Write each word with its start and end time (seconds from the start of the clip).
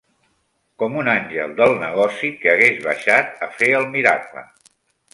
Com 0.83 0.95
un 1.01 1.11
àngel 1.13 1.53
del 1.59 1.75
negoci 1.83 2.33
que 2.41 2.57
hagués 2.57 2.83
baixat 2.89 3.49
a 3.51 3.55
fer 3.61 3.73
el 3.85 3.91
miracle 3.97 4.49